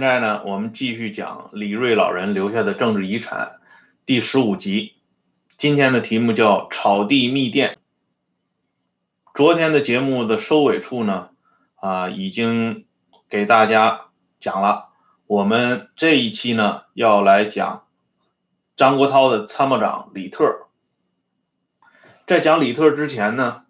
[0.00, 3.60] 现在呢，我们继续讲李瑞老人留下的政治遗产，
[4.06, 4.94] 第十五集。
[5.58, 7.76] 今天的题目叫“草地密电”。
[9.36, 11.28] 昨天的节目的收尾处呢，
[11.74, 12.86] 啊，已经
[13.28, 14.06] 给大家
[14.40, 14.88] 讲了。
[15.26, 17.84] 我们这一期呢，要来讲
[18.78, 20.68] 张国焘的参谋长李特。
[22.26, 23.64] 在讲李特之前呢，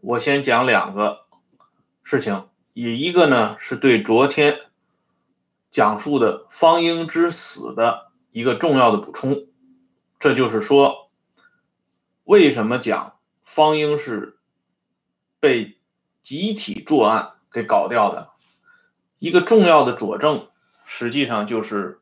[0.00, 1.26] 我先讲两个
[2.02, 4.58] 事情，也一个呢是对昨天。
[5.72, 9.48] 讲述的方英之死的一个重要的补充，
[10.20, 11.10] 这就是说，
[12.24, 14.38] 为什么讲方英是
[15.40, 15.78] 被
[16.22, 18.30] 集体作案给搞掉的？
[19.18, 20.48] 一个重要的佐证，
[20.84, 22.00] 实际上就是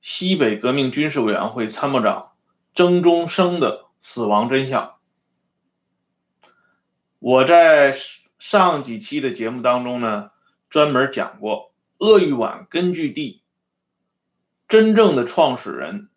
[0.00, 2.32] 西北革命军事委员会参谋长
[2.74, 4.96] 曾中生的死亡真相。
[7.20, 7.94] 我在
[8.38, 10.30] 上几期的节目当中呢，
[10.68, 11.69] 专门讲过。
[12.00, 13.42] 鄂豫皖根据地
[14.66, 16.08] 真正的创始人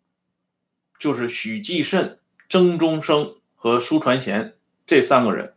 [0.98, 5.52] 就是许继慎、曾中生和舒传贤这三个人，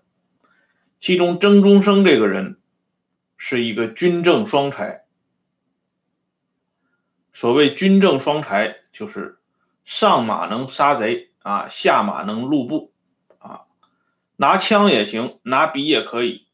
[1.00, 2.60] 其中曾中生这个人
[3.38, 5.06] 是一个军政双才。
[7.34, 9.40] 所谓军政双才，就是
[9.86, 12.92] 上马能杀贼啊，下马能录布
[13.38, 13.62] 啊，
[14.36, 16.48] 拿枪也行，拿笔也可以，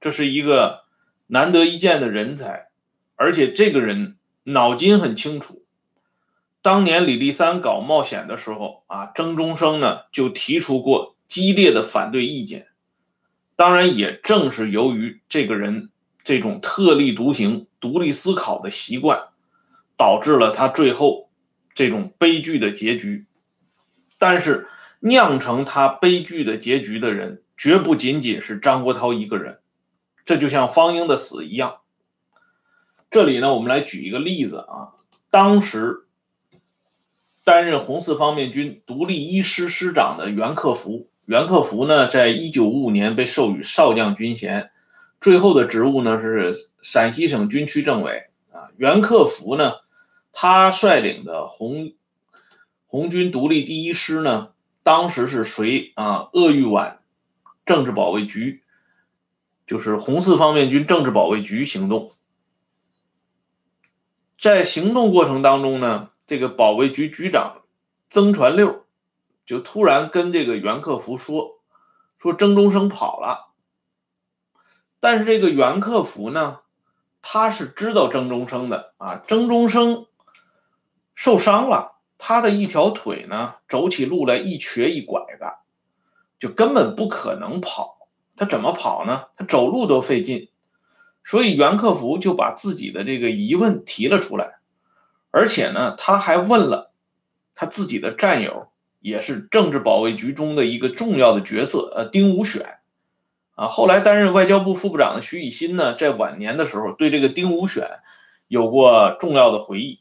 [0.00, 0.84] 这是一个
[1.26, 2.65] 难得一见的人才。
[3.16, 5.64] 而且这个人脑筋很清楚，
[6.62, 12.68] 当年李立三搞冒险的时候啊，曾中生呢就提出过激烈的反对意见。
[13.56, 15.88] 当然，也正是由于这个人
[16.22, 19.28] 这种特立独行、独立思考的习惯，
[19.96, 21.30] 导致了他最后
[21.74, 23.24] 这种悲剧的结局。
[24.18, 24.68] 但是，
[25.00, 29.58] 酿成他悲剧的结局的人，绝不仅仅是张国焘一个人。
[30.26, 31.78] 这就像方英的死一样。
[33.16, 34.92] 这里呢，我们来举一个例子啊。
[35.30, 36.04] 当时
[37.44, 44.70] 担任红四方面军独立一师师长的袁克孚，袁克孚呢，在一九五五年被授予少将军衔，
[45.18, 48.68] 最后的职务呢是陕西省军区政委啊。
[48.76, 49.76] 袁克孚呢，
[50.30, 51.94] 他率领的红
[52.86, 54.48] 红军独立第一师呢，
[54.82, 56.98] 当时是随啊鄂豫皖
[57.64, 58.62] 政治保卫局，
[59.66, 62.12] 就是红四方面军政治保卫局行动。
[64.46, 67.62] 在行动过程当中呢，这个保卫局局长
[68.10, 68.84] 曾传六
[69.44, 71.58] 就突然跟这个袁克孚说
[72.16, 73.50] ：“说曾中生跑了。”
[75.02, 76.60] 但是这个袁克孚呢，
[77.22, 80.06] 他是知道曾中生的啊，曾中生
[81.16, 85.58] 受伤了，他的一条腿呢走起路来一瘸一拐的，
[86.38, 88.08] 就根本不可能跑。
[88.36, 89.24] 他怎么跑呢？
[89.36, 90.50] 他走路都费劲。
[91.26, 94.60] 所以袁克孚就把自己的这个疑问提了出来，
[95.32, 96.92] 而且呢，他还问了
[97.56, 98.68] 他自己的战友，
[99.00, 102.78] 也是政治保卫局中的一个重要的角色，呃，丁武选，
[103.56, 107.98] 啊，后来担任外交部副部长的徐以新呢，在晚年的时候对这个丁武选
[108.46, 109.98] 有过重要的回忆，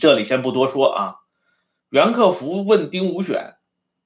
[0.00, 1.16] 这里先不多说啊。
[1.90, 3.56] 袁克孚问丁武选，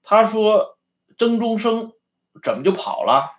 [0.03, 0.77] 他说
[1.17, 1.93] 曾中生
[2.43, 3.36] 怎么就跑了？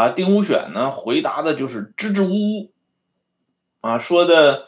[0.00, 2.72] 啊，丁武选呢回答的就是支支吾吾，
[3.82, 4.64] 啊，说的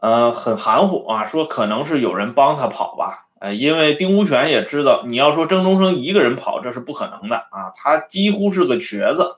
[0.00, 9.36] 呃很含糊啊，说可能是有人帮他跑吧，哎，因为丁武选也知道，你要说郑中生一个人跑，这是不可能的啊，他几乎是个瘸子。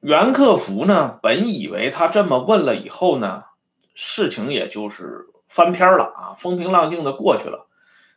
[0.00, 3.44] 袁克孚呢，本以为他这么问了以后呢，
[3.94, 7.68] 事情也就是翻篇了啊，风平浪静的过去了，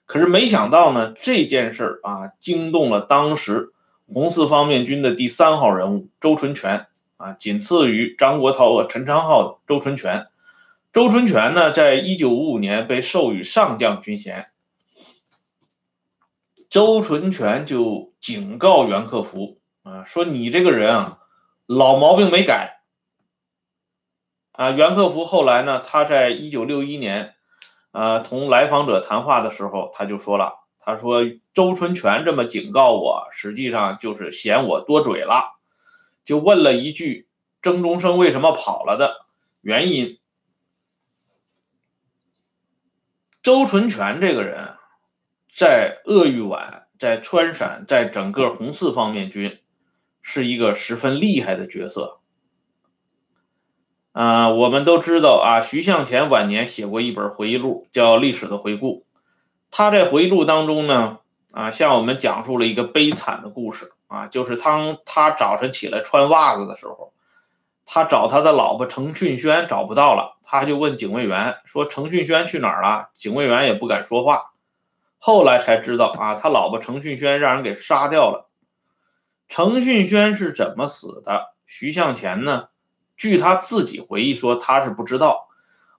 [0.07, 3.73] 可是没想到呢，这件事啊，惊动了当时。
[4.13, 10.27] 红四方面军的第三号人物周纯全啊，仅次于张国焘和陈昌浩周纯全。
[10.91, 14.47] 周纯全呢，在一九五五年被授予上将军衔。
[16.69, 21.19] 周纯全就警告袁克孚啊，说你这个人啊，
[21.65, 22.81] 老毛病没改。
[24.51, 27.35] 啊，袁克孚后来呢，他在一九六一年，
[27.91, 30.60] 呃，同来访者谈话的时候，他就说了。
[30.91, 31.23] 他说
[31.55, 35.57] ：“周纯全这么警告我，实际上就是嫌我多嘴了，
[36.25, 37.29] 就问了一句
[37.61, 39.25] 曾中生为什么跑了的
[39.61, 40.19] 原因。”
[43.41, 44.75] 周纯全这个人，
[45.55, 49.59] 在鄂豫皖、在川陕、在整个红四方面军，
[50.21, 52.19] 是一个十分厉害的角色。
[54.11, 59.05] 啊，我们都知道啊，徐向前晚年写过一本回忆录，叫《历史的回顾》。
[59.71, 61.19] 他在回忆录当中呢，
[61.51, 67.13] 啊，向我们讲述了一个悲惨的故事啊，就是当他早晨起来穿袜子的时候，
[67.85, 73.09] 他找他的老婆程训轩找不到了，他就问警卫员说程训轩去哪儿了？
[73.15, 74.51] 警卫员也不敢说话。
[75.17, 78.49] 后来才知道啊，他老婆程训轩让人给杀掉了。
[79.47, 81.53] 程训轩是怎么死的？
[81.65, 82.67] 徐向前呢？
[83.15, 85.47] 据他自己回忆说，他是不知道。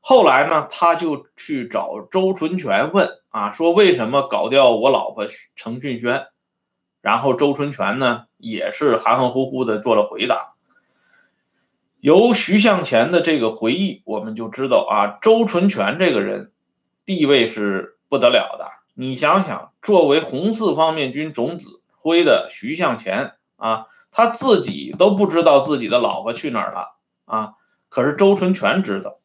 [0.04, 6.26] 后来呢，他就去找周纯全问啊，说为什么搞掉我老婆程俊轩？
[7.00, 10.54] 然后周纯全呢，也是含含糊糊的做了回答。
[12.00, 16.50] 由徐向前的这个回忆，我们就知道啊，周纯全这个人
[17.06, 18.66] 地位是不得了的。
[18.94, 27.54] 你想想，作为红四方面军总指挥的徐向前啊，他自己都不知道自己的老婆去哪儿了啊，
[27.88, 29.20] 可是周纯全知道。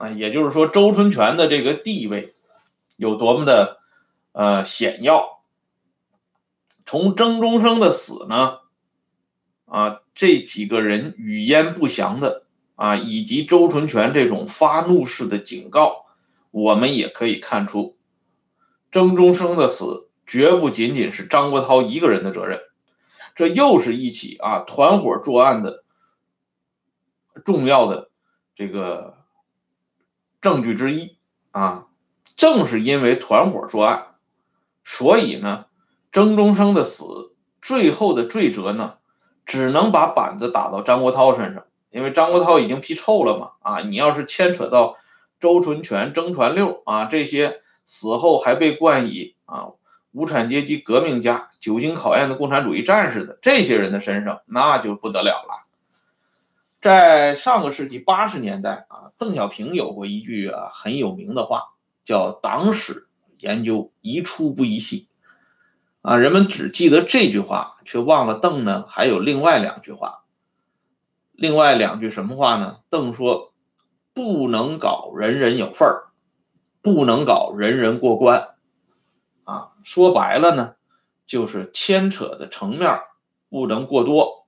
[0.00, 2.34] 啊，也就是说，周春泉的这个地位
[2.96, 3.80] 有多么的
[4.32, 5.42] 呃显要。
[6.86, 8.60] 从曾中生的死呢，
[9.66, 16.06] 啊，这几个人语焉不详的啊，以及周春全这种发怒式的警告，
[16.50, 17.98] 我们也可以看出，
[18.90, 22.62] 曾中生的死绝不仅仅是张国焘一个人的责任，
[23.34, 25.84] 这又是一起啊团伙作案的
[27.44, 28.10] 重要的
[28.56, 29.19] 这个。
[30.40, 31.16] 证据之一
[31.50, 31.86] 啊，
[32.36, 34.06] 正是因为团伙作案，
[34.84, 35.66] 所以呢，
[36.12, 38.94] 曾中生的死最后的罪责呢，
[39.44, 44.96] 只能把板子打到张国焘身上，因为张国焘已经批臭了嘛啊，你要是牵扯到
[45.38, 49.72] 周纯全、曾传六啊这些死后还被冠以啊
[50.12, 55.66] 无产阶级革命家、久经考验的共产主义战士的这些人的身上，那就不得了了。
[56.80, 61.74] 在上个世纪八十年代啊，邓小平有过一句啊很有名的话，
[62.06, 63.06] 叫“党史
[63.38, 65.08] 研究宜出不宜细”，
[66.00, 70.24] 啊，人们只记得这句话，却忘了邓呢还有另外两句话。
[71.32, 72.78] 另外两句什么话呢？
[72.88, 73.52] 邓说
[74.14, 76.08] ：“不能搞人人有份儿，
[76.80, 78.54] 不能搞人人过关。”
[79.44, 80.76] 啊，说白了呢，
[81.26, 83.00] 就是牵扯的层面
[83.50, 84.39] 不能过多。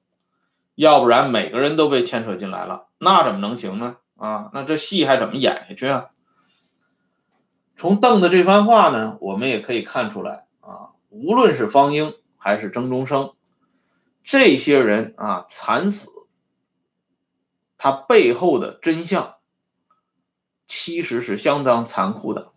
[0.75, 3.97] 要不然每个人都被牵扯进来了，那怎么能行呢？
[4.17, 6.11] 啊，那这戏还怎么演下去啊？
[7.77, 13.33] 从邓的这番话呢，我们也可以看出来啊，无论是方英还是曾中生，
[14.23, 16.09] 这些人啊惨死，
[17.77, 19.35] 他背后的真相
[20.67, 22.53] 其实是相当残酷的。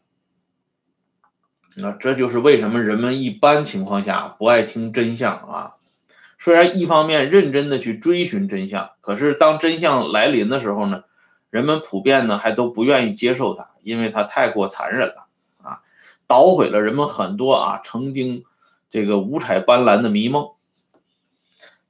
[1.78, 5.75] 那这就是为什么人们一般情况下不爱听真相啊。
[6.38, 11.04] 虽然一方面认真的去追寻真相，可是当真相来临的时候呢，
[11.50, 15.28] 人们普遍呢还都不愿意接受它，因为它太过残忍了
[15.64, 15.80] 啊，
[16.28, 18.44] 捣毁了人们很多啊曾经
[18.92, 20.50] 这个五彩斑斓的迷梦。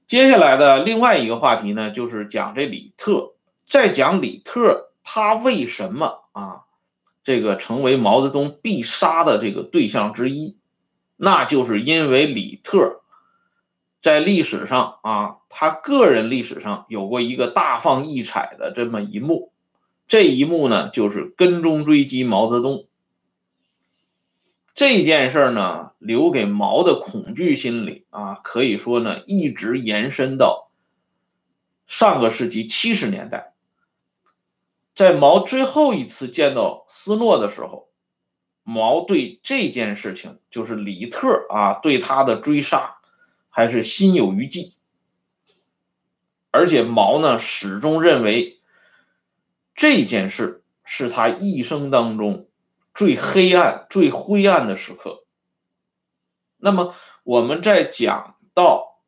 [0.07, 3.33] 接下来的另外一个话题呢，就是讲这李特，
[3.67, 6.61] 再讲李特他为什么啊
[7.23, 10.55] 这个成为毛泽东必杀的这个对象之一，
[11.17, 13.01] 那就是因为李特。
[14.05, 19.51] 在历史上啊，他个人历史上有过一个大放异彩的这么一幕，
[20.07, 22.85] 这一幕呢就是跟踪追击毛泽东。
[24.75, 30.69] 这件事呢，留给毛的恐惧心理啊，可以说呢一直延伸到
[31.87, 33.55] 上个世纪七十年代。
[34.93, 37.89] 在毛最后一次见到斯诺的时候，
[38.61, 42.94] 毛对这件事情，就是李特啊对他的追杀。
[43.57, 44.73] 还是心有余悸，
[46.51, 48.59] 而且毛呢始终认为
[49.73, 52.49] 这件事是他一生当中
[52.93, 55.23] 最黑暗、最灰暗的时刻。
[56.57, 58.99] 那么我们在讲到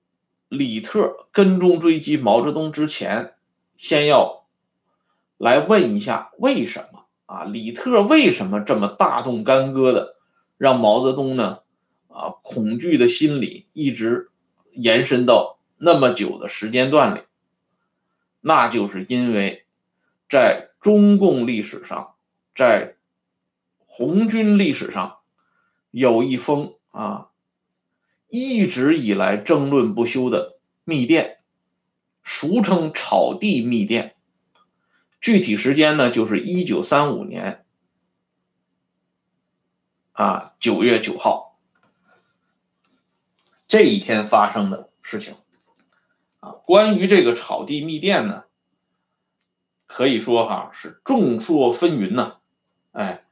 [0.47, 3.33] 李特跟踪追击毛泽东之前，
[3.75, 4.47] 先要
[5.37, 7.43] 来问一下为什么啊？
[7.43, 10.15] 李特为什么这么大动干戈的
[10.57, 11.59] 让毛泽东呢？
[12.07, 14.31] 啊，恐惧的心理一直。
[14.77, 17.21] 延伸到那么久的时间段里，
[18.41, 19.65] 那就是因为，
[20.29, 22.15] 在中共历史上，
[22.55, 22.95] 在
[23.85, 25.17] 红军历史上，
[25.91, 27.29] 有一封啊，
[28.29, 31.39] 一直以来争论不休的密电，
[32.23, 34.15] 俗称草地密电。
[35.19, 37.65] 具体时间呢，就是一九三五年
[40.13, 41.46] 啊九月九号。
[43.67, 45.35] 这一天发生的事情，
[46.39, 48.45] 啊，关于这个草地密电呢，
[49.85, 52.37] 可以说哈是众说纷纭呐，
[52.91, 53.25] 哎，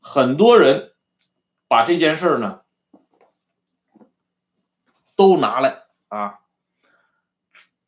[0.00, 0.92] 很多人
[1.66, 2.62] 把这件事呢
[5.16, 6.40] 都拿来啊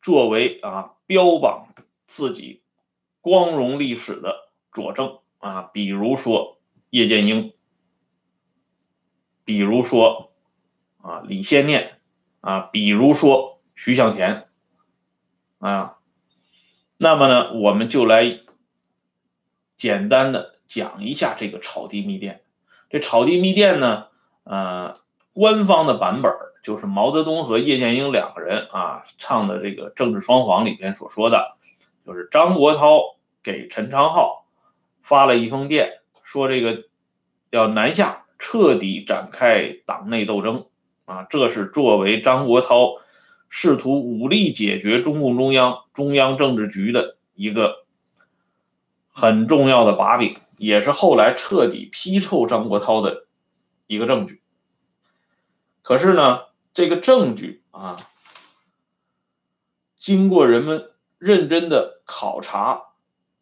[0.01, 1.73] 作为啊标榜
[2.05, 2.63] 自己
[3.21, 7.53] 光荣历史的佐证啊，比如说叶剑英，
[9.45, 10.33] 比如说
[11.01, 11.92] 啊李先念
[12.43, 14.49] 啊，比如说徐向前
[15.59, 15.95] 啊，
[16.97, 18.41] 那么呢，我们就来
[19.77, 22.41] 简单的讲一下这个草地密电。
[22.89, 24.07] 这草地密电呢，
[24.43, 24.99] 呃，
[25.31, 26.33] 官方的版本
[26.63, 31.55] 就是毛泽东和叶剑英两个人啊唱的这个《政治双簧》里边所说的，
[32.05, 34.45] 就是张国焘给陈昌浩
[35.01, 36.83] 发了一封电，说这个
[37.51, 40.65] 要南下彻底展开党内斗争
[41.13, 42.99] 啊，这是作为张国焘
[43.49, 47.85] 试图武力解决中共中央中央政治局的一个
[49.11, 50.37] 很重要的把柄。
[50.55, 53.25] 也是后来彻底批臭张国焘的
[53.85, 54.41] 一个证据。
[55.81, 56.43] 可是呢，
[56.73, 57.97] 这个证据啊，
[59.97, 62.83] 经过人们认真的考察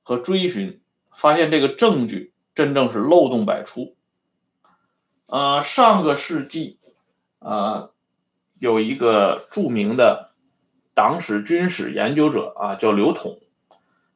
[0.02, 0.82] 和追寻，
[1.14, 3.96] 发现这个证据真正是漏洞百出。
[5.28, 6.80] 呃，上个世纪，
[7.42, 7.92] 呃，
[8.60, 10.30] 有一个著名的
[10.94, 13.40] 党史军史研究者啊，叫刘统，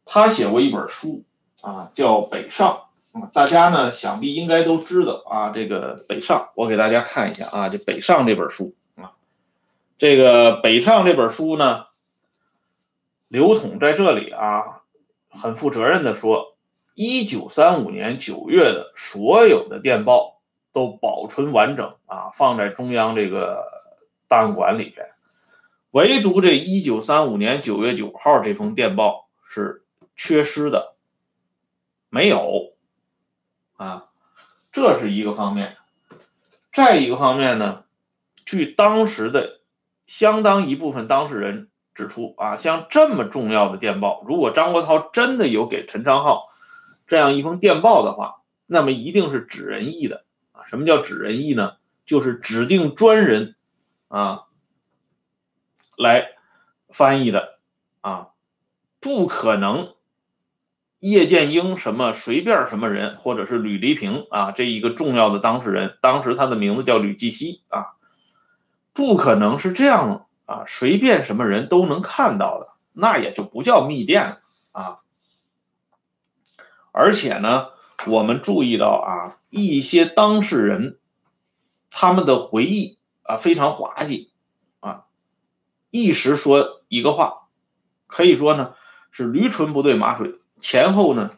[0.05, 1.23] 他写过一本书
[1.61, 2.81] 啊，叫《北上》。
[3.33, 9.13] 大家呢，想必应该都知道啊，这个《北上》，我给大家看一下啊，这《北上》这本书啊，
[9.97, 11.85] 这个《北上》这本书呢，
[13.29, 14.83] 刘统在这里啊，
[15.29, 16.57] 很负责任的说，
[16.93, 20.34] 一九三五年九月的所有的电报
[20.75, 23.63] 都保存完整啊，放在中央这个
[24.27, 25.07] 档案馆里边，
[25.91, 29.85] 唯独这一九三五年九月九号这封电报是
[30.17, 30.95] 缺失的，
[32.09, 32.73] 没有。
[33.77, 34.09] 啊，
[34.73, 35.77] 这是一个方面。
[36.73, 37.85] 再一个方面呢，
[38.45, 39.61] 据当时的
[40.07, 46.49] 相当一部分当事人指出，啊，像这么重要的电报，如果张国焘真的有给陈昌浩
[47.07, 50.24] 这样一封电报的话，那么一定是指人意的。
[50.65, 51.77] 什么叫指人意呢？
[52.05, 53.55] 就是指定专人
[54.07, 54.43] 啊
[55.97, 56.35] 来
[56.89, 57.59] 翻译的
[58.01, 58.29] 啊，
[58.99, 59.93] 不可能。
[60.99, 67.93] 叶剑英什么随便什么人，或者是吕黎平啊，这一个重要的当事人，当时他的名字叫吕继熙啊，
[68.91, 74.39] 不可能是这样啊，随便什么人都能看到的，那也就不叫密电了
[74.71, 74.99] 啊。
[76.91, 77.67] 而且呢，
[78.07, 80.99] 我们注意到啊，一些当事人
[81.89, 84.31] 他们的回忆啊非常滑稽
[84.79, 85.05] 啊，
[85.91, 87.47] 一时说一个话，
[88.07, 88.75] 可以说呢
[89.11, 90.35] 是驴唇不对马嘴。
[90.61, 91.31] 前后呢，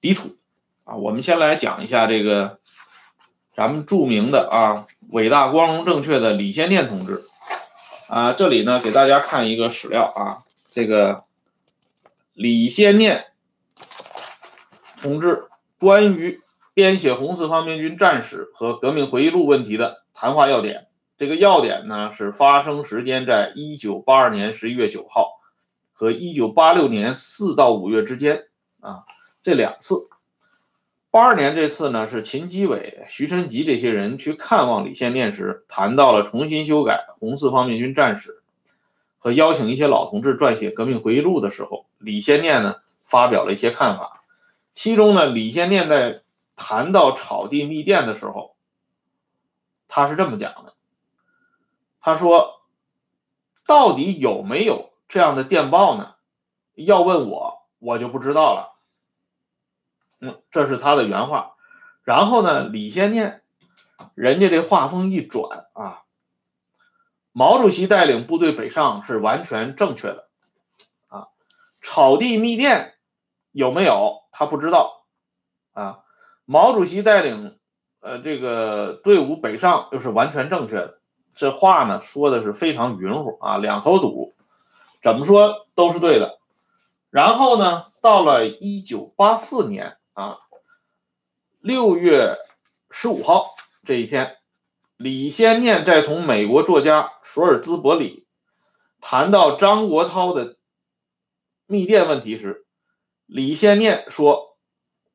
[0.00, 0.36] 抵触
[0.84, 0.94] 啊！
[0.96, 2.60] 我们先来讲一下这个
[3.54, 7.24] 咱们著名的啊，伟大、光荣、正确的李先念同志
[8.08, 8.32] 啊。
[8.32, 11.24] 这里呢，给大家看一个史料啊，这个
[12.32, 13.26] 李先念
[15.02, 15.48] 同志
[15.78, 16.40] 关于
[16.74, 20.86] 编写红四方面军战史和革命回忆录问题的谈话要点。
[21.16, 25.40] 这个要点呢，是发生时间在一九八二年十一月九号。
[25.96, 28.48] 和一九八六年四到五月之间
[28.80, 29.04] 啊，
[29.40, 30.08] 这两次，
[31.12, 38.42] 八二年这次呢是秦基伟、徐晨吉这些人去看望李先念时，谈到了重新修改红四方面军战史
[39.18, 44.23] 和邀请一些老同志撰写革命回忆录的时候，李先念呢发表了一些看法。
[44.74, 46.22] 其中呢，李先念在
[46.56, 48.56] 谈到草地密电的时候，
[49.88, 50.74] 他是这么讲的，
[52.00, 52.62] 他说
[53.66, 56.14] ：“到底有没有？”这样的电报呢，
[56.74, 58.74] 要问我，我就不知道了。
[60.18, 61.54] 嗯，这是他的原话。
[62.02, 63.42] 然后呢，李先念，
[64.14, 66.02] 人家这话锋一转啊，
[67.32, 70.28] 毛主席带领部队北上是完全正确的
[71.08, 71.28] 啊。
[71.80, 72.93] 草地密电
[73.54, 74.24] 有没有？
[74.32, 75.04] 他不知道
[75.72, 76.00] 啊。
[76.44, 77.58] 毛主席带领
[78.00, 80.98] 呃这个队伍北上又是完全正确的。
[81.34, 84.34] 这话呢说的是非常匀乎啊，两头堵。
[85.02, 86.38] 怎么说都是对的。
[87.10, 90.38] 然后呢，到了一九八四年啊，
[91.60, 92.36] 六月
[92.90, 94.36] 十五号这一天，
[94.96, 98.26] 李先念在同美国作家索尔兹伯里
[99.00, 100.56] 谈到张国焘的
[101.66, 102.63] 密电问题时，
[103.26, 104.56] 李先念说：“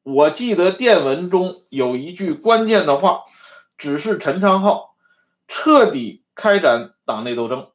[0.03, 3.23] 我记得电文中有一句关键的话，
[3.77, 4.95] 指示陈昌浩
[5.47, 7.67] 彻底开展党内斗争。”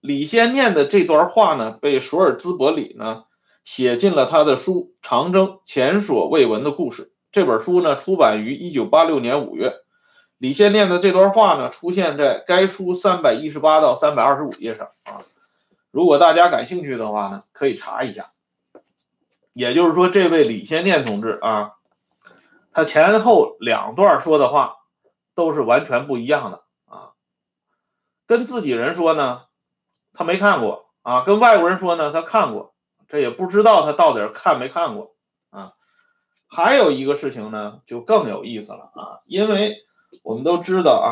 [0.00, 3.24] 李先念的这段话呢，被索尔兹伯里呢
[3.64, 9.74] 写进了他的书《长征前所未闻的故事》这本书呢，出版于一九八六年五月。
[10.38, 15.20] 李先念的这段话呢，出现在该书三百一十八到三百二十五页上啊。
[15.90, 18.32] 如果大家感兴趣的话呢，可以查一下
[19.52, 21.72] 也就是说，这位李先念同志啊，
[22.72, 24.76] 他前后两段说的话
[25.34, 27.12] 都是完全不一样的啊。
[28.26, 29.42] 跟自己人说呢，
[30.12, 32.74] 他没看过啊；跟外国人说呢，他看过，
[33.08, 35.14] 这也不知道他到底看没看过
[35.50, 35.72] 啊。
[36.46, 39.78] 还有一个事情呢，就更有意思了啊，因为
[40.22, 41.10] 我们都知道啊，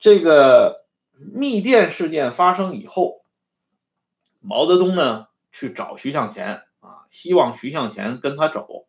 [0.00, 3.22] 这个密电事件发生以后，
[4.40, 6.62] 毛泽东呢去找徐向前。
[7.10, 8.86] 希望徐向前跟他走，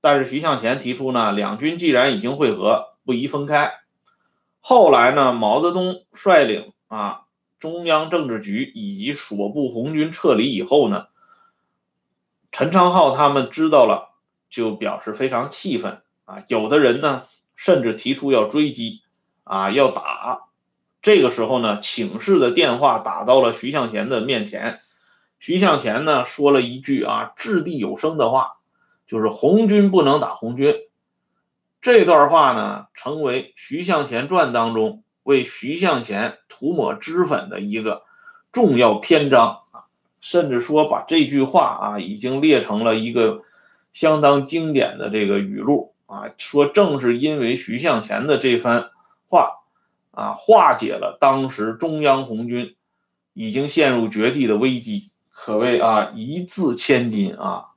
[0.00, 3.72] 但是徐向前提出呢，两军既然已经会合，不宜分开。
[4.60, 7.22] 后来呢，毛泽东率领啊
[7.58, 11.06] 中央政治局以及所部红军撤离以后呢，
[12.52, 14.14] 陈昌浩他们知道了，
[14.48, 17.24] 就表示非常气愤啊，有的人呢
[17.56, 19.02] 甚至提出要追击
[19.44, 20.48] 啊，要打。
[21.02, 24.80] 这个时候呢，请示的电话打到了徐向前的面前。
[25.40, 28.58] 徐向前呢说了一句啊掷地有声的话，
[29.06, 30.74] 就是红军不能打红军。
[31.80, 38.02] 这段话呢成为《徐向前传》当中为徐向前涂抹脂粉的一个
[38.52, 39.88] 重要篇章啊，
[40.20, 43.42] 甚至说把这句话啊已经列成了一个
[43.94, 48.90] 相当经典的这个语录啊，说正是因为徐向前的这番
[49.30, 49.60] 话
[50.10, 52.76] 啊，化解了当时中央红军
[53.32, 55.12] 已经陷入绝地的危机。
[55.42, 57.70] 可谓啊，一字千金啊！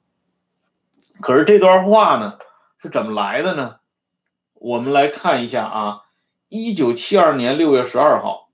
[1.22, 2.38] 可是这段话呢，
[2.78, 3.78] 是怎么来的呢？
[4.54, 6.02] 我们来看一下啊，
[6.50, 8.50] 一九七二年六月十二号，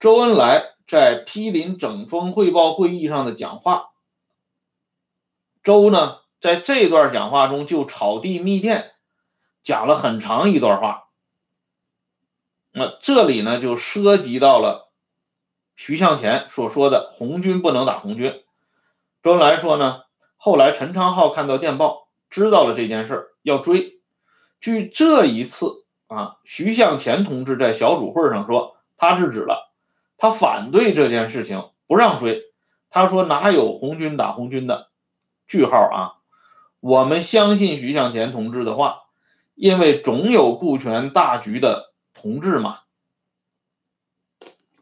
[0.00, 3.90] 周恩来在毗邻整风汇报会议上的讲话。
[5.62, 8.92] 周呢，在这段讲话中就草地密电
[9.62, 11.08] 讲了很长一段话。
[12.72, 14.89] 那这里呢，就涉及到了。
[15.80, 18.42] 徐向前所说的“红军不能打红军”，
[19.24, 20.02] 周恩来说呢？
[20.36, 23.98] 后来陈昌浩看到电报，知道了这件事要追。
[24.60, 29.72] 据这一次啊，徐向前同志在小组会上说，他制止了，
[30.18, 32.52] 他反对这件事情，不让追。
[32.90, 34.90] 他说：“哪有红军打红军的？”
[35.48, 36.20] 句号啊，
[36.80, 39.04] 我们相信徐向前同志的话，
[39.54, 42.80] 因为总有顾全大局的同志嘛。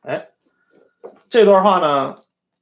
[0.02, 0.30] 哎。
[1.30, 2.16] 这段话呢，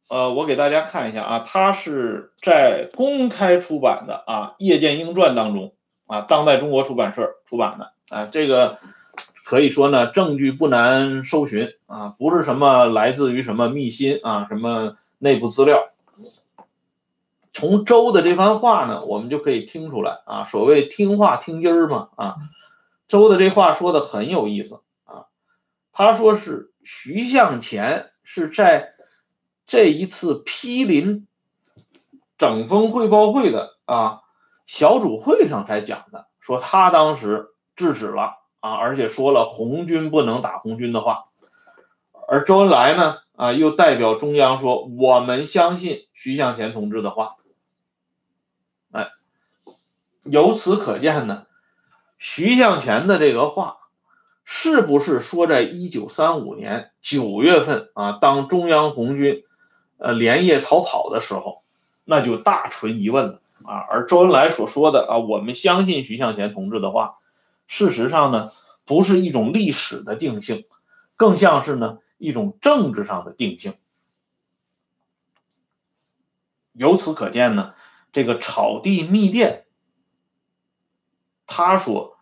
[0.09, 5.75] 呃，我给大家看一下啊，它是在公开出版的啊《叶剑英传》当中
[6.07, 8.79] 啊，当代中国出版社出版的啊，这个
[9.45, 15.89] 可以说呢，证据不难搜寻啊，不是什么来自于什么密信啊，什么内部资料。
[17.53, 22.37] 从周的这番话呢，我们就可以听出来啊，所谓听话听音儿嘛啊，
[23.07, 25.27] 周的这话说的很有意思啊，
[25.93, 28.11] 他说是徐向前。
[28.29, 28.95] 是在
[29.69, 31.29] 这一次毗邻
[32.37, 34.23] 整风汇报会的啊
[34.67, 41.27] 小组会上才讲的，说他当时制止了啊，而且说了红军不能打红军的话，
[42.27, 47.37] 而周恩来呢啊又代表中央说我们相信徐向前同志的话，
[48.91, 49.13] 哎，
[50.25, 51.47] 由此可见呢，
[52.19, 53.79] 徐向前的这个话。
[54.49, 59.43] 是不是说，在一九三五年九月份啊，当中央红军
[59.99, 61.65] 呃连夜逃跑的时候，
[62.05, 63.75] 那就大存疑问了啊。
[63.91, 67.17] 而周恩来所说的啊，我们相信徐向前同志的话，
[67.67, 68.53] 事实上呢，
[68.85, 70.65] 不是一种历史的定性，
[71.17, 73.75] 更像是呢一种政治上的定性。
[76.73, 77.75] 由此可见呢，
[78.13, 79.67] 这个草地密电，
[81.49, 82.17] 他所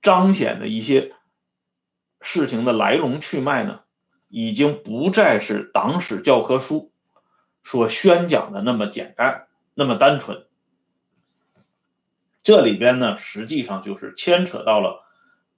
[0.00, 1.12] 彰显的一些。
[2.24, 3.82] 事情的来龙去脉呢，
[4.28, 6.90] 已经不再是党史教科书
[7.62, 10.46] 所宣讲的那么简单、那么单纯。
[12.42, 15.04] 这里边呢，实际上就是牵扯到了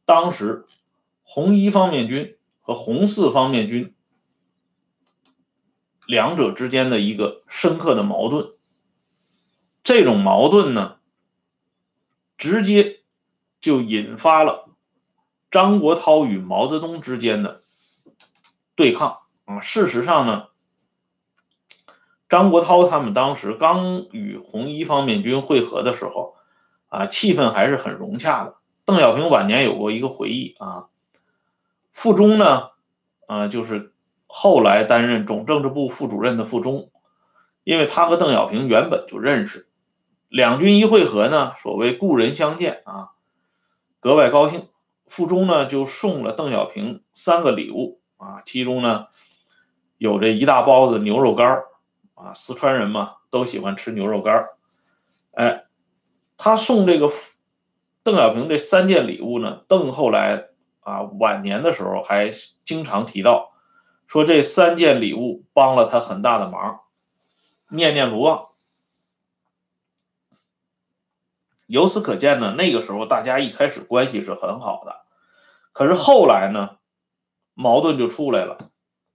[0.04, 0.66] 当时
[1.22, 3.94] 红一方面军和红四方面军
[6.06, 8.50] 两者之间的一个深刻的矛盾。
[9.84, 10.98] 这种矛盾呢，
[12.36, 13.00] 直接
[13.60, 14.65] 就引发了。
[15.50, 17.60] 张国焘与毛泽东之间的
[18.74, 20.48] 对抗啊，事实上呢，
[22.28, 26.36] 张国焘他们当时刚与红一方面军会合的时候
[26.88, 28.56] 啊，气氛还是很融洽的。
[28.84, 30.86] 邓小平晚年有过一个回忆啊，
[31.92, 32.70] 傅中呢，
[33.26, 33.92] 啊，就是
[34.26, 36.90] 后来担任总政治部副主任的傅中，
[37.64, 39.68] 因为他和邓小平原本就认识，
[40.28, 43.10] 两军一会合呢，所谓故人相见啊，
[44.00, 44.68] 格外高兴。
[45.06, 49.06] 傅忠呢就送了邓小平三个礼物啊，其中呢
[49.98, 51.62] 有这一大包子牛肉干
[52.14, 54.48] 啊，四川人嘛都喜欢吃牛肉干儿，
[55.32, 55.64] 哎，
[56.36, 57.10] 他送这个
[58.02, 60.46] 邓小平这三件礼物呢，邓后来
[60.80, 62.32] 啊晚年的时候还
[62.64, 63.52] 经常提到，
[64.06, 66.80] 说这三件礼物帮了他很大的忙，
[67.70, 68.48] 念念不忘。
[71.66, 74.96] 由此可见呢，那个时候大家一开始关系是很好的，
[75.72, 76.76] 可是后来呢，
[77.54, 78.58] 矛盾就出来了。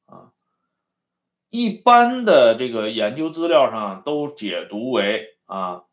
[0.06, 0.32] 啊
[1.50, 5.84] 一般的这个研究资料上都解读为啊，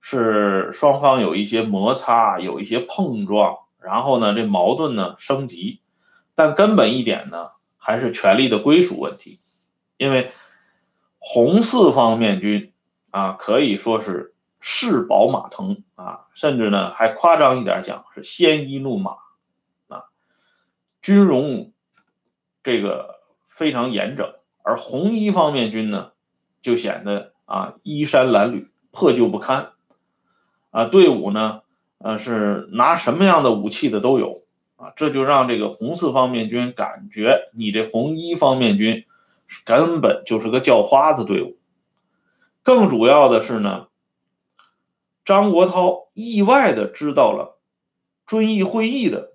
[0.00, 5.80] 是双方有一些摩擦，有一些碰撞，然后呢，这矛盾呢升级，
[6.34, 9.38] 但根本一点呢还是权力的归属问题，
[9.98, 10.32] 因为
[11.18, 12.72] 红四方面军
[13.12, 14.33] 啊可以说是
[14.66, 19.10] 势宝马腾啊，甚至呢还夸张一点讲是鲜衣怒马
[19.88, 20.04] 啊，
[21.02, 21.74] 军容
[22.62, 23.16] 这个
[23.50, 24.32] 非常严整。
[24.62, 26.12] 而红一方面军呢，
[26.62, 29.72] 就显得啊衣衫褴褛、破旧不堪，
[30.70, 31.60] 啊队伍呢，
[31.98, 34.44] 呃是拿什么样的武器的都有，
[34.76, 39.04] 啊这就让这个红四方面军感觉你这红一方面军
[39.66, 41.58] 根本就是个叫花子队伍。
[42.62, 43.88] 更主要的是呢，
[45.24, 47.60] 张国焘意外的知道了
[48.26, 49.32] 遵义会议的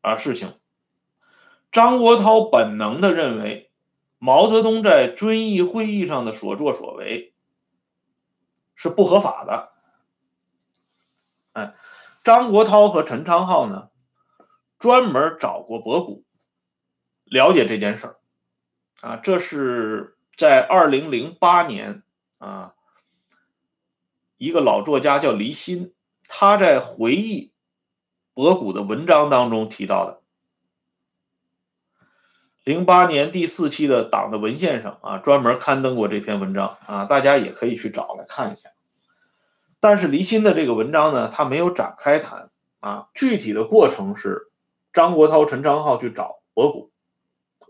[0.00, 0.58] 啊事情。
[1.72, 3.70] 张国焘本能的认为，
[4.18, 7.34] 毛泽东在遵义会议上的所作所为
[8.74, 9.72] 是不合法的。
[11.52, 11.74] 哎，
[12.24, 13.90] 张国焘和陈昌浩呢，
[14.78, 16.24] 专门找过博古
[17.24, 18.16] 了解这件事儿。
[19.02, 22.02] 啊，这是在二零零八年
[22.38, 22.74] 啊，
[24.38, 25.92] 一个老作家叫黎新，
[26.28, 27.52] 他在回忆
[28.34, 30.20] 博古的文章当中提到的。
[32.64, 38.70] 零八年第四期的党的文献上啊，专门刊登过这篇文章啊，大家也可以去找来看一下。
[39.78, 44.50] 但是黎新的这个文章呢，他没有展开谈啊，具体的过程是
[44.92, 46.90] 张国焘、陈昌浩去找博古，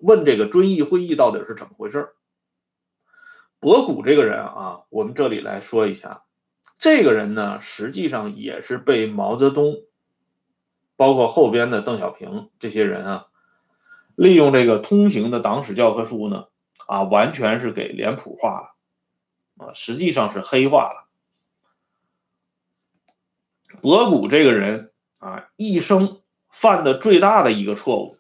[0.01, 2.15] 问这个遵义会议到底是怎么回事。
[3.61, 6.23] 博古这个人啊，我们这里来说一下，
[6.79, 9.77] 这个人呢，实际上也是被毛泽东，
[10.97, 13.27] 包括后边的邓小平这些人啊。
[14.15, 16.47] 利用这个通行的党史教科书呢，
[16.87, 18.75] 啊，完全是给脸谱化
[19.59, 21.09] 了，啊，实际上是黑化了。
[23.83, 28.17] 博古这个人啊，一生犯的最大的一个错误，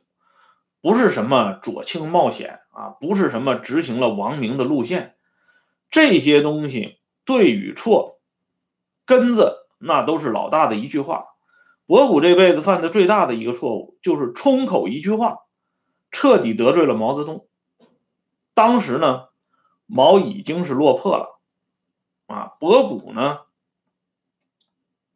[0.83, 5.16] 不是什么左倾冒险啊，不是什么执行了王明的路线，
[5.88, 8.15] 这些东西对与错，
[9.07, 11.29] 根子那都是老大的一句话。
[11.87, 15.38] 博古这辈子犯的最大的一个错误，就是冲口一句话。
[16.11, 17.47] 彻底得罪了毛泽东。
[18.55, 19.29] 当时呢，
[19.87, 21.40] 毛已经是落魄了，
[22.27, 23.40] 啊，博古呢，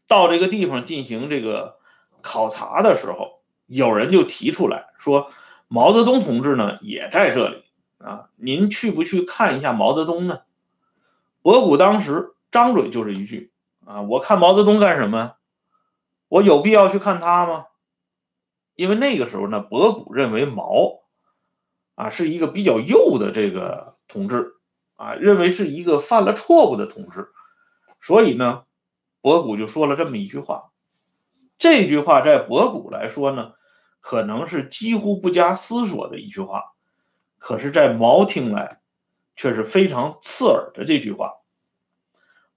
[0.07, 1.79] 到这个地方进行这个
[2.21, 5.31] 考察的时候，有人就提出来说，
[5.69, 7.65] 毛泽东同志呢也在这里
[7.99, 10.43] 啊，您去不去看一下毛泽东呢？
[11.41, 13.53] 博古当时张嘴就是一句
[13.91, 15.35] 啊，我看毛泽东干什么？
[16.29, 17.67] 我有必要去看他吗？
[18.77, 21.01] 因为那个时候呢，博古认为毛
[21.97, 24.55] 啊是一个比较幼的这个同志
[24.95, 27.33] 啊，认为是一个犯了错误的同志，
[27.99, 28.63] 所以呢，
[29.21, 30.71] 博古就说了这么一句话。
[31.59, 33.55] 这句话在博古来说呢，
[33.99, 36.75] 可能是几乎不加思索的一句话，
[37.41, 38.81] 可是，在毛听来
[39.35, 41.40] 却是非常刺耳的这句话。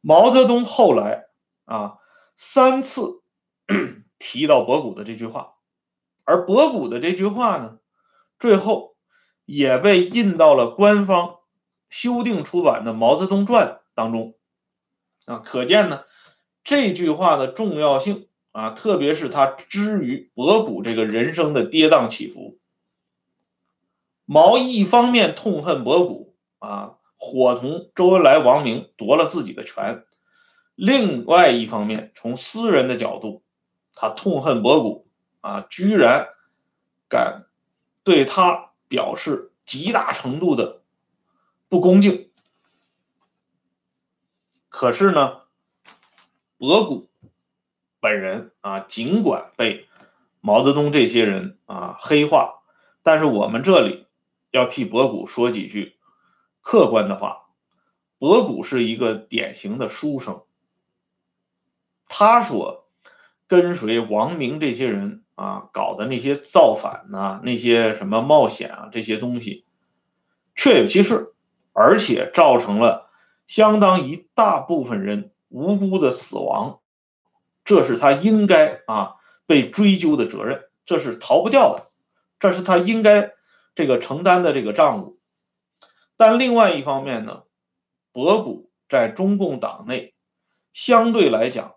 [0.06, 1.28] 毛泽东后来
[1.63, 1.96] 啊
[2.36, 3.22] 三次
[4.20, 5.54] 提到博古的这句话。
[6.26, 7.80] 而博古的这句话呢，
[8.38, 8.98] 最后
[9.46, 11.38] 也被印到了官方
[11.89, 14.36] 修订出版的《毛泽东传》当中
[15.26, 16.04] 啊，可见呢
[16.66, 22.60] 这句话的重要性啊，特别是他之于博古这个人生的跌宕起伏。
[24.26, 26.98] 毛一方面痛恨博古啊，
[27.31, 30.03] 伙同周恩来、王明夺了自己的权；
[30.75, 33.43] 另外一方面，从私人的角度，
[33.93, 35.03] 他痛恨博古。
[35.41, 36.29] 啊，居然
[37.09, 37.47] 敢
[38.05, 40.81] 对他表示极大程度的
[41.67, 42.31] 不恭敬。
[44.69, 45.41] 可是呢，
[46.57, 47.09] 博古
[47.99, 49.86] 本人啊，尽管被
[50.39, 52.63] 毛泽东这些人啊黑化，
[53.01, 54.07] 但是我们这里
[54.51, 55.92] 要替博古说几句
[56.63, 57.43] 客观的话。
[58.17, 60.41] 博古是一个典型的书生，
[62.08, 62.88] 他所
[63.47, 65.19] 跟随王明这些人。
[65.36, 69.65] 啊，搞的那些造反呐，那些什么冒险啊，这些东西
[70.56, 71.34] 确有其事，
[71.73, 73.10] 而且造成了
[73.47, 76.82] 相当一大部分人无辜的死亡，
[77.65, 79.15] 这是他应该啊
[79.47, 81.89] 被追究的责任，这是逃不掉的，
[82.39, 83.34] 这是他应该
[83.73, 85.17] 这个承担的这个账务。
[86.25, 87.43] 但另外一方面呢，
[88.13, 90.13] 博古在中共党内
[90.71, 91.75] 相对来讲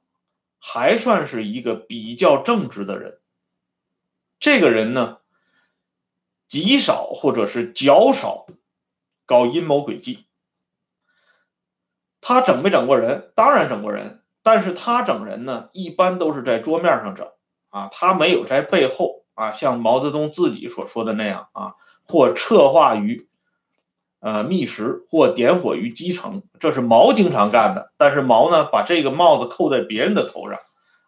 [0.61, 3.18] 还算是一个比较正直的人。
[4.38, 5.18] 这个人呢，
[6.46, 8.46] 极少或者是较少
[9.24, 10.28] 搞阴谋诡计。
[12.20, 13.32] 他整没整过人？
[13.35, 17.32] 当然整过人，但是他整人呢，一般都是在桌面上整
[17.70, 21.74] 啊，他没有在背后啊，像毛泽东自己所说的那样啊，
[22.06, 23.28] 或策划于
[24.27, 27.93] 呃觅食，或点火于基层，这是毛经常干的。
[27.97, 30.59] 但是毛呢，把这个帽子扣在别人的头上，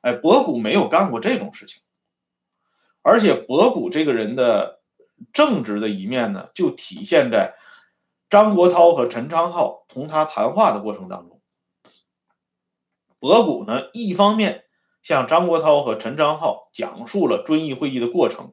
[0.02, 1.82] 哎，博古没有干过这种事情。
[3.02, 4.78] 而且博古这个人的
[5.32, 7.56] 正直的一面呢，就体现在
[8.30, 11.40] 张国焘和陈昌浩同他谈话的过程当中。
[13.18, 14.62] 博古呢，一方面
[15.02, 18.52] 向张国焘和陈昌浩讲述了遵义会议的过程，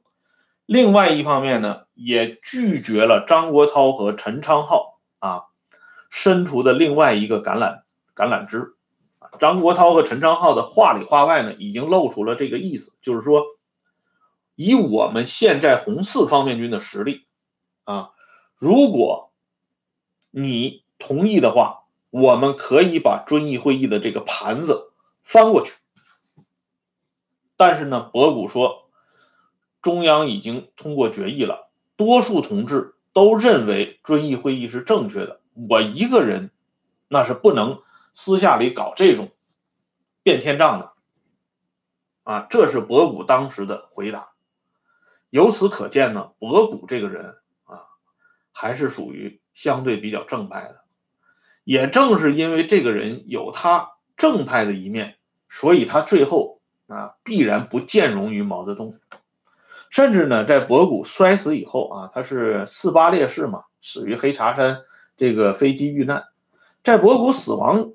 [0.66, 5.44] 另外一方面呢，也拒绝了张国焘和陈昌浩啊
[6.10, 7.84] 伸出的另外一个橄榄
[8.16, 8.76] 橄榄枝。
[9.40, 13.44] 张国焘和陈昌浩的话里话外呢，已经露出了这个意思，就是说。
[14.58, 17.26] 以我们现在红四方面军的实力，
[17.84, 18.12] 啊，
[18.56, 19.34] 如果
[20.32, 25.74] 你同意的话，我们可以把遵义会议的这个盘子翻过去。
[27.58, 28.85] 但是呢，博古说，
[29.86, 36.50] 中央已经通过决议了，多数同志都认为遵义会议是正确的，我一个人
[37.08, 39.30] 那是不能私下里搞这种
[40.24, 40.94] 变天仗的。
[42.24, 44.30] 啊，这是博古当时的回答。
[45.30, 47.86] 由此可见呢，博古这个人啊，
[48.52, 50.82] 还是属于相对比较正派的。
[51.64, 55.18] 也正是因为这个人有他正派的一面，
[55.48, 58.92] 所以他最后啊必然不见容于毛泽东。
[59.96, 64.82] 甚至呢，在博古摔死以后啊，他是四八烈士嘛，死于黑茶山
[65.16, 66.26] 这个飞机遇难。
[66.84, 67.94] 在博古死亡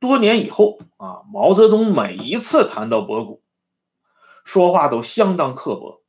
[0.00, 3.40] 多年以后啊，毛泽东每一次谈到博古，
[4.42, 6.02] 说话都相当刻薄。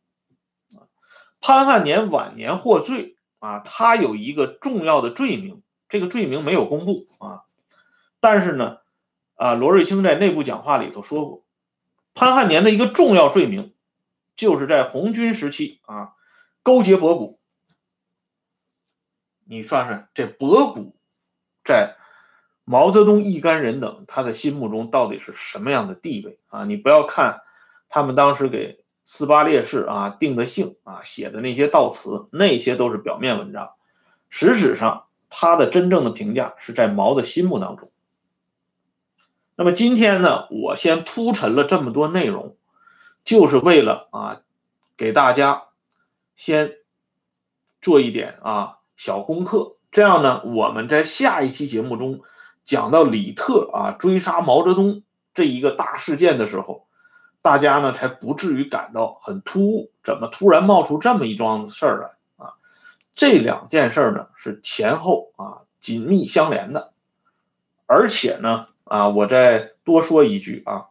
[1.39, 7.43] 潘汉年晚年获罪啊，他有一个重要的罪名，这个罪名没有公布啊，
[8.19, 8.77] 但是呢，
[9.35, 11.43] 啊罗瑞卿在内部讲话里头说过，
[12.15, 13.75] 潘汉年的一个重要罪名，
[14.39, 16.13] 就是在红军时期啊
[16.63, 17.39] 勾结博古。
[19.45, 20.95] 你算算这博古
[21.63, 21.95] 在
[22.63, 26.63] 毛泽东一干人等他的心目中到底是什么样的地位啊？
[26.63, 27.41] 你不要看
[27.87, 28.83] 他们当时给。
[29.11, 33.71] 斯巴烈士啊，定的性啊，写的那些悼词，那些都是表面文章。
[34.29, 37.91] 实质上，他的真正的评价是在毛的心目当中。
[39.55, 42.55] 那么今天呢，我先铺陈了这么多内容，
[43.29, 44.41] 就是为了啊，
[44.97, 45.65] 给大家
[46.35, 46.77] 先
[47.79, 49.75] 做一点啊小功课。
[49.91, 52.21] 这样呢，我们在下一期节目中
[52.63, 55.03] 讲到李特啊追杀毛泽东
[55.35, 56.87] 这一个大事件的时候。
[57.43, 62.53] 大家呢才不至于感到很突兀，怎么突然冒出这么一桩事儿来啊？
[63.13, 66.93] 这两件事呢是前后啊紧密相连的，
[67.85, 70.87] 而且呢啊，我再多说一句啊，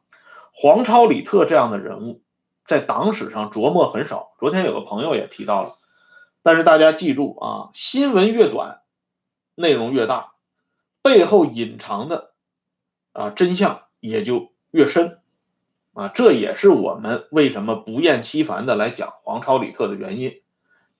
[0.53, 2.22] 黄超、李特这样的人物
[2.68, 4.35] 在党史上琢磨很少。
[4.38, 5.74] 昨天有个朋友也提到了，
[6.42, 8.83] 但是大家记住啊，新闻越短，
[9.54, 10.35] 内容越大，
[11.02, 12.33] 背后隐藏的
[13.12, 15.18] 啊真相也就越深。
[15.94, 20.42] 啊，这也是我们为什么不厌其烦的来讲黄超李特的原因。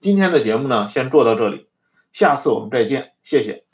[0.01, 1.69] 今天的节目呢，先做到这里，
[2.13, 3.68] 下次我们再见，谢谢。